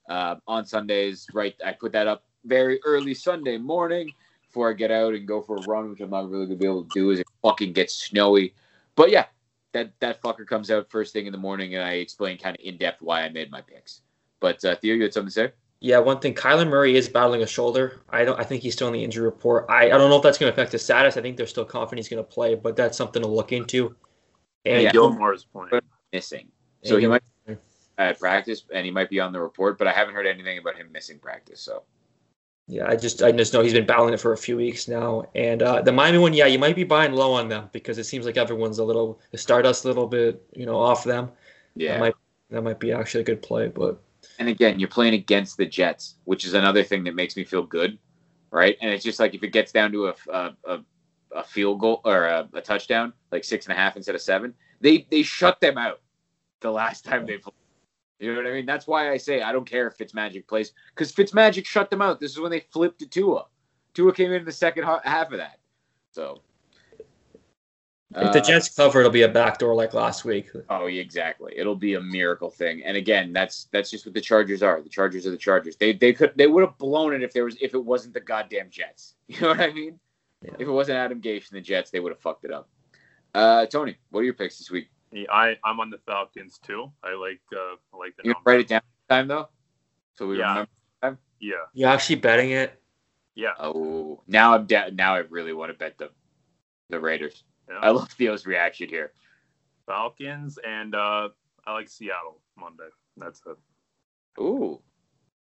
[0.09, 1.27] uh, on Sundays.
[1.33, 4.13] Right, I put that up very early Sunday morning
[4.47, 6.67] before I get out and go for a run, which I'm not really gonna be
[6.67, 7.11] able to do.
[7.11, 8.55] Is it fucking gets snowy?
[8.95, 9.27] But yeah,
[9.73, 12.65] that that fucker comes out first thing in the morning, and I explain kind of
[12.65, 14.03] in depth why I made my picks.
[14.41, 15.53] But uh, Theo, you had something to say?
[15.81, 16.35] Yeah, one thing.
[16.35, 18.01] Kyler Murray is battling a shoulder.
[18.11, 18.39] I don't.
[18.39, 19.67] I think he's still in the injury report.
[19.69, 21.17] I, I don't know if that's going to affect his status.
[21.17, 23.95] I think they're still confident he's going to play, but that's something to look into.
[24.65, 24.93] And Yeah.
[24.93, 25.81] Gilmore's playing.
[26.13, 26.49] Missing.
[26.83, 27.23] So he might
[27.99, 30.77] at practice, and he might be on the report, but I haven't heard anything about
[30.77, 31.61] him missing practice.
[31.61, 31.83] So
[32.71, 35.25] Yeah, I just I just know he's been battling it for a few weeks now.
[35.35, 38.05] And uh, the Miami one, yeah, you might be buying low on them because it
[38.05, 41.31] seems like everyone's a little the Stardust a little bit, you know, off them.
[41.75, 41.95] yeah.
[41.95, 42.15] That might
[42.51, 44.03] that might be actually a good play, but
[44.39, 47.63] And again, you're playing against the Jets, which is another thing that makes me feel
[47.63, 47.99] good,
[48.51, 48.77] right?
[48.83, 50.79] And it's just like if it gets down to a a, a,
[51.37, 54.53] a field goal or a, a touchdown, like six and a half instead of seven,
[54.83, 56.01] they they shut them out
[56.61, 57.55] the last time they played.
[58.19, 58.67] You know what I mean?
[58.67, 62.21] That's why I say I don't care if Fitzmagic plays because Fitzmagic shut them out.
[62.21, 63.47] This is when they flipped to Tua.
[63.95, 65.59] Tua came in the second half of that.
[66.11, 66.41] So
[68.17, 70.51] if the uh, Jets cover, it'll be a backdoor like last week.
[70.71, 71.53] Oh, yeah, exactly.
[71.57, 72.83] It'll be a miracle thing.
[72.85, 74.81] And again, that's that's just what the Chargers are.
[74.81, 75.77] The Chargers are the Chargers.
[75.77, 78.21] They they could they would have blown it if there was if it wasn't the
[78.21, 79.15] goddamn Jets.
[79.29, 80.01] You know what I mean?
[80.43, 80.53] Yeah.
[80.59, 82.69] If it wasn't Adam Gase and the Jets, they would have fucked it up.
[83.35, 84.89] Uh, Tony, what are your picks this week?
[85.13, 86.93] Yeah, I I'm on the Falcons too.
[87.03, 88.51] I like uh I like the You number.
[88.51, 89.49] write it down time though,
[90.17, 90.49] so we Yeah.
[90.49, 90.71] remember.
[91.41, 92.83] Yeah, You're actually betting it.
[93.37, 93.53] yeah.
[93.61, 96.11] Oh, now I'm da- now I really want to bet the
[96.91, 97.45] the Raiders.
[97.69, 97.79] yeah.
[97.81, 99.13] I love Theo's reaction here.
[99.87, 101.29] Falcons and uh
[101.67, 102.89] I like Seattle Monday.
[103.17, 103.57] That's it.
[104.43, 104.81] Ooh,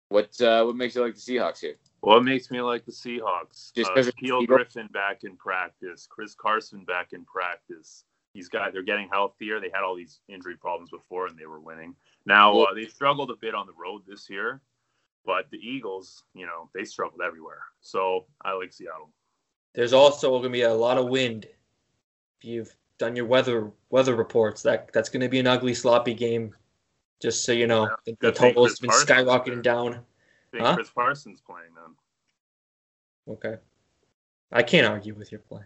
[0.10, 1.76] what uh, what makes you like the Seahawks here?
[2.02, 3.74] What makes me like the Seahawks?
[3.74, 8.50] Just uh, 'cause it's Shaquill Griffin back in practice, Chris Carson back in practice, These
[8.50, 9.60] guys, they're getting healthier.
[9.60, 11.96] They had all these injury problems before, and they were winning.
[12.26, 14.62] Now uh, they struggled a bit on the road this year,
[15.26, 17.64] but the Eagles, you know, they struggled everywhere.
[17.82, 19.10] So I like Seattle.
[19.74, 21.46] There's also going to be a lot of wind.
[22.40, 26.14] If you've done your weather weather reports, that that's going to be an ugly, sloppy
[26.14, 26.56] game.
[27.22, 27.96] Just so you know, Yeah.
[28.06, 29.94] the, the total's been Parsons skyrocketing down.
[29.96, 29.98] I
[30.52, 30.76] think Huh?
[30.76, 31.96] Chris Parsons playing them.
[33.28, 33.58] Okay,
[34.52, 35.62] I can't argue with your play.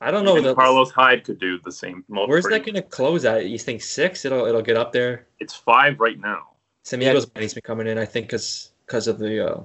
[0.00, 0.40] I don't know.
[0.40, 2.04] think Carlos Hyde could do the same.
[2.08, 3.46] well, where's that going to close at?
[3.46, 4.24] You think six?
[4.24, 5.26] It'll it'll get up there.
[5.40, 6.50] It's five right now.
[6.84, 7.10] Some Yeah.
[7.10, 7.98] Eagles money's been coming in.
[7.98, 9.52] I think because because of the.
[9.54, 9.62] Uh,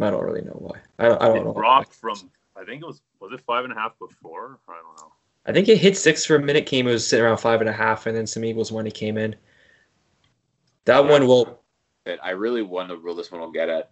[0.00, 0.80] I don't really know why.
[0.98, 1.22] I don't.
[1.22, 1.52] I don't It know.
[1.52, 4.58] dropped from I think it was was it five and a half before?
[4.68, 5.12] I don't know.
[5.46, 6.64] I think it hit six for a minute.
[6.64, 9.18] Came it was sitting around five and a half, and then some Eagles money came
[9.18, 9.36] in.
[10.86, 11.60] That one will.
[12.22, 13.90] I really wonder will this one will get at.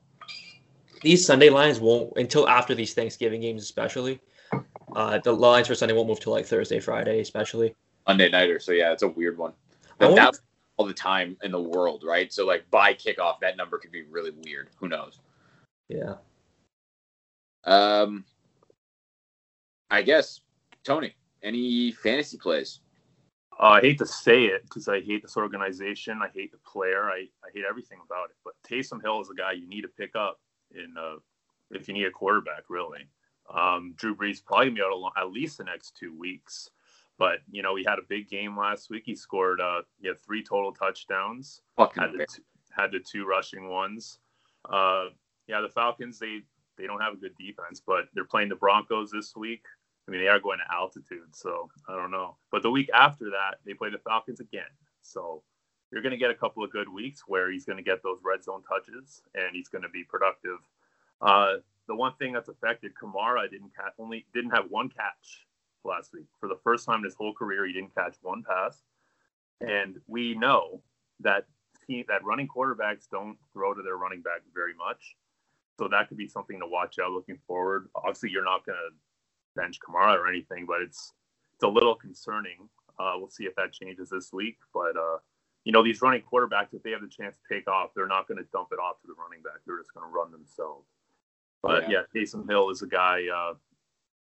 [1.03, 4.21] These Sunday lines won't until after these Thanksgiving games, especially.
[4.95, 7.75] Uh, the lines for Sunday won't move till like Thursday, Friday, especially.
[8.07, 8.59] Monday nighter.
[8.59, 9.53] So yeah, it's a weird one.
[10.01, 10.41] I But that's
[10.77, 12.33] all the time in the world, right?
[12.33, 14.71] So like by kickoff, that number could be really weird.
[14.77, 15.21] Who knows?
[15.89, 16.15] Yeah.
[17.65, 18.25] Um,
[19.91, 20.41] I guess
[20.85, 22.81] Tony, any fantasy plays?
[23.61, 26.21] Uh, I hate to say it because I hate this organization.
[26.23, 27.11] I hate the player.
[27.11, 28.37] I, I hate everything about it.
[28.45, 30.41] But Taysom Hill is a guy you need to pick up
[30.75, 31.17] in uh,
[31.71, 33.07] if you need a quarterback, really.
[33.53, 36.71] Um, Drew Brees probably gonna be out at least the next two weeks.
[37.19, 39.03] But you know, he had a big game last week.
[39.07, 41.61] He scored uh, he had three total touchdowns.
[41.77, 44.19] Fucking Had the two, had the two rushing ones.
[44.69, 45.07] Uh,
[45.47, 46.41] yeah, the Falcons they
[46.79, 49.65] they don't have a good defense, but they're playing the Broncos this week.
[50.07, 52.37] I mean, they are going to altitude, so I don't know.
[52.51, 54.65] But the week after that, they play the Falcons again.
[55.03, 55.43] So
[55.93, 58.19] you're going to get a couple of good weeks where he's going to get those
[58.25, 60.59] red zone touches and he's going to be productive.
[61.21, 61.57] Uh,
[61.93, 65.47] the one thing that's affected Kamara didn't catch only didn't have one catch
[65.85, 67.67] last week for the first time in his whole career.
[67.67, 68.83] He didn't catch one pass,
[69.61, 70.81] and we know
[71.21, 71.45] that
[71.87, 75.17] team, that running quarterbacks don't throw to their running back very much.
[75.79, 77.89] So that could be something to watch out looking forward.
[77.95, 81.13] Obviously, you're not going to bench Kamara or anything, but it's
[81.55, 82.71] it's a little concerning.
[82.99, 84.57] Uh, we'll see if that changes this week.
[84.73, 85.19] But uh,
[85.65, 88.29] you know, these running quarterbacks, if they have the chance to take off, they're not
[88.29, 89.61] going to dump it off to the running back.
[89.67, 90.87] They're just going to run themselves.
[91.63, 93.55] But yeah, Taysom Hill is a guy uh,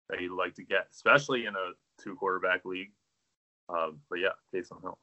[0.09, 2.91] that you'd like to get, especially in a two quarterback league.
[3.69, 4.97] Uh, but yeah, Taysom Hill.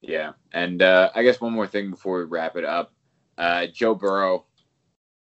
[0.00, 2.92] Yeah, and uh, I guess one more thing before we wrap it up.
[3.36, 4.44] Uh, Joe Burrow,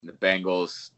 [0.04, 0.92] the Bengals,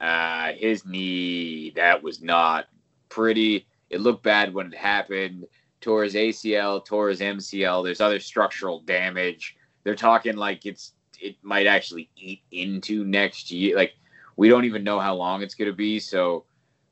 [0.00, 2.66] uh, his knee that was not
[3.08, 3.66] pretty.
[3.90, 5.46] It looked bad when it happened.
[5.80, 7.84] Tore his ACL, tore his MCL.
[7.84, 9.56] There's other structural damage.
[9.84, 13.76] They're talking like it's it might actually eat into next year.
[13.76, 13.92] Like
[14.36, 15.98] we don't even know how long it's gonna be.
[15.98, 16.44] So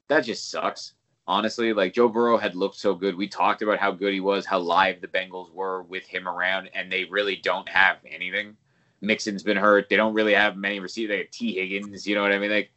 [0.09, 0.95] that just sucks
[1.31, 1.73] honestly.
[1.73, 3.17] Like Joe Burrow had looked so good.
[3.17, 6.71] We talked about how good he was, how live the Bengals were with him around,
[6.75, 8.57] and they really don't have anything.
[9.01, 9.89] Mixon's been hurt.
[9.89, 11.15] They don't really have many receivers.
[11.15, 12.07] They have Tee Higgins.
[12.07, 12.51] You know what I mean?
[12.51, 12.73] Like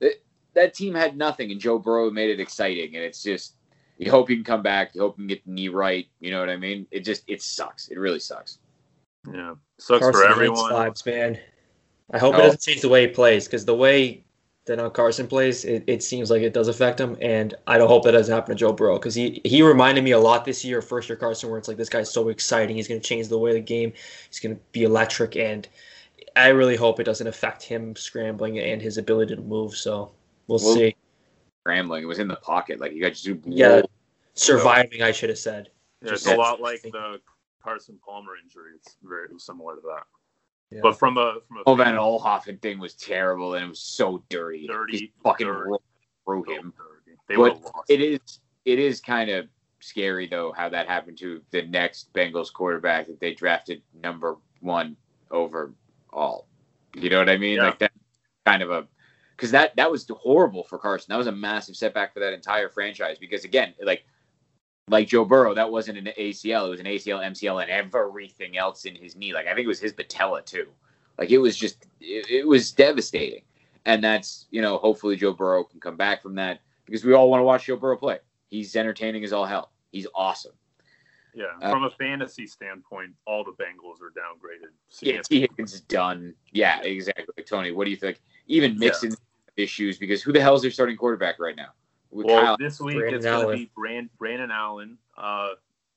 [0.00, 0.20] th-
[0.54, 2.96] that team had nothing, and Joe Burrow made it exciting.
[2.96, 3.54] And it's just
[3.98, 4.94] you hope you can come back.
[4.94, 6.06] You hope you can get the knee right.
[6.20, 6.86] You know what I mean?
[6.90, 7.88] It just it sucks.
[7.88, 8.58] It really sucks.
[9.32, 10.72] Yeah, sucks Carson for everyone.
[10.72, 11.38] vibes, man.
[12.12, 12.38] I hope No.
[12.38, 12.66] it doesn't oh.
[12.70, 14.22] change the way he plays because the way
[14.66, 18.04] that Carson plays, it, it seems like it does affect him, and I don't hope
[18.04, 20.82] that doesn't happen to Joe Burrow because he he reminded me a lot this year,
[20.82, 23.38] first year Carson, where it's like this guy's so exciting, he's going to change the
[23.38, 23.92] way the game,
[24.28, 25.66] he's going to be electric, and
[26.36, 29.74] I really hope it doesn't affect him scrambling and his ability to move.
[29.74, 30.12] So
[30.46, 30.94] we'll, Well, see.
[31.64, 32.02] Scrambling.
[32.02, 32.78] It was in the pocket.
[32.78, 33.82] Like you got to Yeah,
[34.34, 35.70] surviving, I should have said.
[36.02, 37.20] Yeah, it's Just- a lot like the
[37.62, 38.72] Carson Palmer injury.
[38.76, 40.04] It's very similar to that.
[40.70, 40.80] Yeah.
[40.82, 44.22] But from a from a Oh, von Oelhoffen thing was terrible, and it was so
[44.28, 44.66] dirty.
[44.66, 45.68] Dirty, Just fucking dirty.
[45.70, 45.82] rolled
[46.26, 46.74] through so him.
[46.76, 47.16] dirty.
[47.26, 47.90] they But would have lost.
[47.90, 48.20] It is
[48.64, 49.48] it is kind of
[49.80, 54.96] scary though how that happened to the next Bengals quarterback that they drafted number one
[55.30, 55.72] over
[56.12, 56.46] all.
[56.94, 57.56] You know what I mean?
[57.56, 57.64] Yeah.
[57.66, 57.92] Like that
[58.44, 58.86] kind of a
[59.36, 61.06] because that that was horrible for Carson.
[61.08, 64.04] That was a massive setback for that entire franchise because again, like
[64.90, 66.66] like Joe Burrow, that wasn't an ACL.
[66.66, 69.32] It was an ACL, MCL, and everything else in his knee.
[69.32, 70.66] Like I think it was his patella too.
[71.18, 73.42] Like it was just it, it was devastating.
[73.84, 77.30] And that's you know hopefully Joe Burrow can come back from that because we all
[77.30, 78.18] want to watch Joe Burrow play.
[78.48, 79.72] He's entertaining as all hell.
[79.92, 80.52] He's awesome.
[81.34, 84.70] yeah, uh, from a fantasy standpoint, all the Bengals are downgraded.
[85.00, 86.34] Yeah, Tee Higgins is done.
[86.52, 87.44] Yeah, exactly.
[87.44, 88.20] Tony, what do you think?
[88.46, 88.90] Even Yeah.
[89.56, 91.70] Issues because who the hell is their starting quarterback right now?
[92.10, 94.98] With Well, Kyle, this week Brandon it's going to be Brand, Brandon Allen.
[95.16, 95.50] Uh,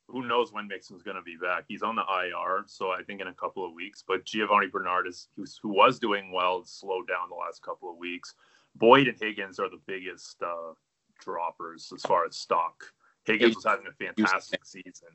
[0.08, 1.64] who knows when Mixon's going to be back?
[1.68, 4.04] He's on the IR, so I think in a couple of weeks.
[4.06, 5.30] But Giovani Bernard is
[5.62, 8.36] who was doing well, slowed down the last couple of weeks.
[8.76, 10.74] Boyd and Higgins are the biggest uh,
[11.20, 12.84] droppers as far as stock
[13.26, 15.10] Higgins was having a fantastic season,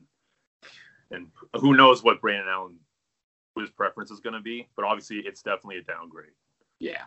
[1.11, 2.77] and who knows what Brandon Allen
[3.59, 6.29] his preference is going to be, but obviously it's definitely a downgrade.
[6.79, 7.03] Yeah,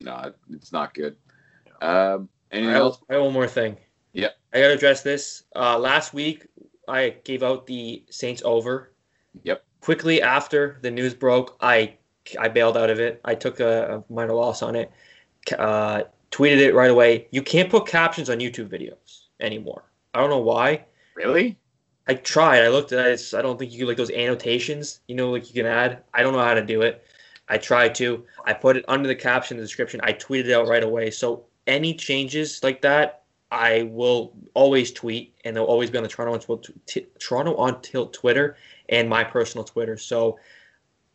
[0.00, 1.16] no, it's not good.
[1.80, 2.98] Um, anything I, else?
[3.08, 3.76] I have one more thing.
[4.12, 4.28] Yeah.
[4.52, 5.44] I got to address this.
[5.54, 6.46] Uh, last week,
[6.88, 8.92] I gave out the Saints over.
[9.42, 9.64] Yep.
[9.80, 11.96] Quickly after the news broke, I
[12.38, 13.20] I bailed out of it.
[13.24, 14.90] I took a, a minor loss on it.
[15.58, 17.28] Uh, tweeted it right away.
[17.30, 19.84] You can't put captions on YouTube videos anymore.
[20.14, 20.84] I don't know why.
[21.16, 21.58] Really?
[22.06, 22.62] I tried.
[22.62, 23.34] I looked at it.
[23.34, 25.00] I don't think you can like those annotations.
[25.06, 26.02] You know, like you can add.
[26.14, 27.06] I don't know how to do it.
[27.48, 28.24] I tried to.
[28.46, 30.00] I put it under the caption, the description.
[30.02, 31.10] I tweeted it out right away.
[31.10, 36.08] So any changes like that, I will always tweet, and they'll always be on the
[36.08, 38.56] Toronto on Tilt, t- Toronto on Tilt Twitter
[38.88, 39.96] and my personal Twitter.
[39.96, 40.38] So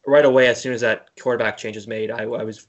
[0.05, 2.67] right away, as soon as that quarterback change is made, I, I was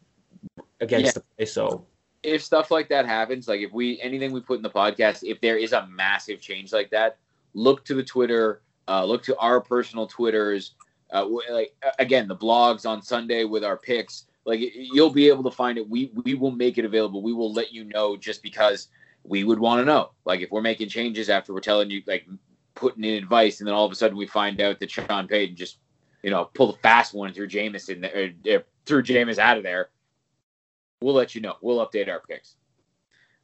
[0.81, 1.13] against Yeah.
[1.13, 1.47] the play.
[1.47, 1.87] So
[2.23, 5.41] if stuff like that happens, like if we anything we put in the podcast, if
[5.41, 7.17] there is a massive change like that,
[7.55, 10.75] look to the Twitter, uh, look to our personal Twitters.
[11.13, 14.27] Uh, like again, the blogs on Sunday with our picks.
[14.51, 15.89] Like you'll be able to find it.
[15.89, 17.23] We we will make it available.
[17.23, 18.89] We will let you know just because
[19.25, 20.11] we would want to know.
[20.25, 22.27] Like if we're making changes after we're telling you, like
[22.75, 25.57] putting in advice, and then all of a sudden we find out that Sean Payton
[25.57, 25.79] just
[26.23, 29.91] you know pull the fast one through Jameson or, or threw Jameis out of there
[31.03, 31.57] we'll let you know.
[31.61, 32.57] We'll update our picks.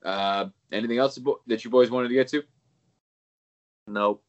[0.04, 2.42] Uh, anything else that you boys wanted to get to?
[3.88, 4.22] Nope.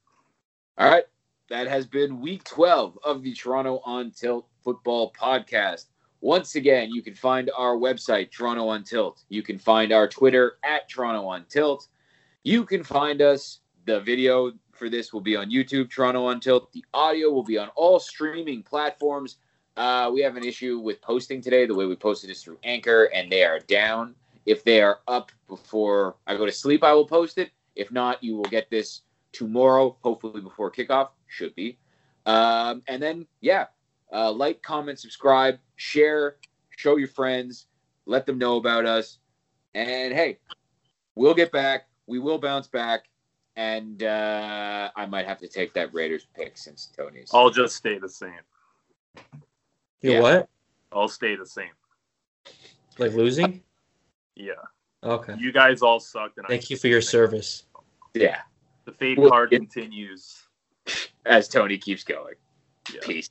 [0.78, 1.04] All right.
[1.50, 5.86] That has been week 12 of the Toronto on Tilt football podcast.
[6.22, 9.24] Once again, you can find our website, Toronto on Tilt.
[9.30, 11.88] You can find our Twitter at Toronto on Tilt.
[12.44, 13.60] You can find us.
[13.86, 16.72] The video for this will be on YouTube, Toronto on Tilt.
[16.74, 19.38] The audio will be on all streaming platforms.
[19.78, 21.66] Uh, we have an issue with posting today.
[21.66, 24.16] The way we posted is through Anchor, and they are down.
[24.46, 27.52] If they are up before I go to sleep, I will post it.
[27.76, 29.02] If not, you will get this
[29.32, 31.10] tomorrow, hopefully before kickoff.
[31.28, 31.78] Should be.
[32.26, 33.68] Um, and then, yeah,
[34.14, 36.38] uh, like, comment, subscribe, share,
[36.76, 37.68] show your friends,
[38.06, 39.20] let them know about us.
[39.74, 40.40] And hey,
[41.16, 41.88] we'll get back.
[42.08, 43.06] We will bounce back.
[43.56, 47.32] And uh, I might have to take that Raiders pick since Tony's.
[47.34, 48.32] I'll just stay the same.
[50.02, 50.22] you Yeah.
[50.22, 50.50] what?
[50.92, 51.72] I'll stay the same.
[53.00, 53.62] Like losing?
[54.36, 54.54] Yeah.
[55.04, 55.36] Okay.
[55.38, 56.38] You guys all sucked.
[56.38, 57.64] And I Thank you for your service.
[58.14, 58.42] Yeah,
[58.86, 60.44] The fade Well, card it- continues.
[61.26, 62.36] as Tony keeps going.
[62.94, 63.02] Yeah.
[63.04, 63.30] Peace.